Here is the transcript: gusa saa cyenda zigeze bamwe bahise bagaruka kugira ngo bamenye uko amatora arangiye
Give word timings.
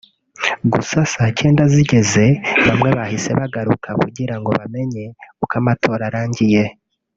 gusa 0.73 0.97
saa 1.13 1.33
cyenda 1.39 1.63
zigeze 1.73 2.25
bamwe 2.67 2.89
bahise 2.97 3.31
bagaruka 3.39 3.89
kugira 4.01 4.35
ngo 4.39 4.49
bamenye 4.59 5.05
uko 5.43 5.53
amatora 5.61 6.03
arangiye 6.09 6.63